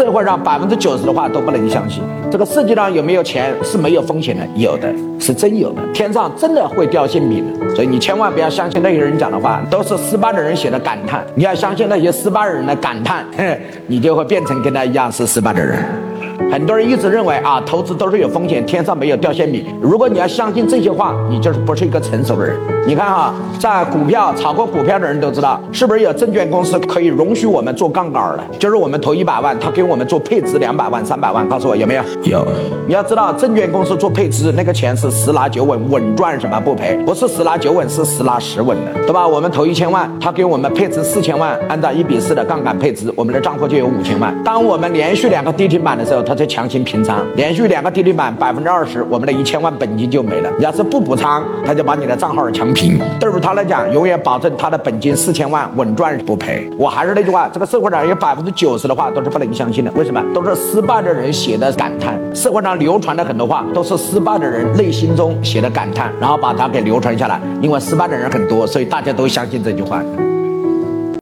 [0.00, 2.02] 社会上百分之九十的话都不能相信。
[2.30, 7.74] 这个世界上有没有钱是没有风险的，有的是真有的，天上真的会掉馅饼的。
[7.74, 11.22] 所以你千万不要相信那些人讲的话，都是失败的人写的感叹。
[11.34, 13.26] 你要相信那些失败的人的感叹，
[13.88, 15.84] 你就会变成跟他一样是失败的人。
[16.50, 19.64] 很多人一直认为啊，投资都是有风险，天上没有掉馅饼。
[19.80, 22.56] 如果你要相信这些话，你就是不是一个成熟的人。
[22.86, 28.42] 你看哈，在股票炒过股票的人都知道，是不是有证券公司可以容许我们做杠杆的？
[28.58, 32.02] 就是我们投一百万，他给我们做配置两百万、三百万，告诉我有没有？
[32.24, 32.44] 有。
[32.88, 39.26] 你要知道，证券公司做配资，那个钱是十拿九稳，稳赚什么不赔，不是十拿九稳，是十拿十稳的，对吧？
[39.26, 44.34] 我们投一千万，他给我们配置四千万，按照一比四的杠杆配置，我们的账户就有五千万。
[44.42, 50.50] 当我们连续两个跌停板的时候，他就强行平仓，连续两个跌停板百分之二十，我们的一千万本金就没了。
[50.56, 52.98] 你要是不补仓，他就把你的账号强平。
[53.18, 56.66] 对于他来讲，永远保证他的本金四千万稳赚不赔。
[56.78, 59.92] 我还是那句话，这个社会上有百分之九十的话都是不能相信的。
[59.92, 60.24] 为什么？
[60.32, 62.18] 都是失败的人写的感叹。
[62.34, 67.38] 社会上流传的很多话都是失败的人内心中写的感叹，然后把它给流传下来。
[67.60, 70.02] 因为失败的人很多，所以大家都相信这句话。